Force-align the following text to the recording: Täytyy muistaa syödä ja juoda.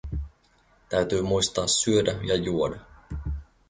Täytyy 0.89 1.21
muistaa 1.21 1.65
syödä 1.67 2.11
ja 2.23 2.35
juoda. 2.35 2.79